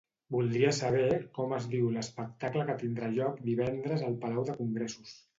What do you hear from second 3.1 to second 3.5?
lloc